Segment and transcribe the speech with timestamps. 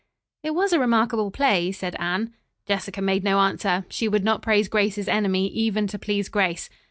[0.41, 2.33] "It was a remarkable play," said Anne.
[2.65, 3.85] Jessica made no answer.
[3.87, 6.71] She would not praise Grace's enemy, even to please Grace.